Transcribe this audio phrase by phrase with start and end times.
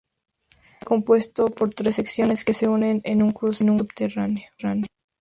[0.73, 4.47] Está compuesto por tres secciones que se unen en un cruce subterráneo.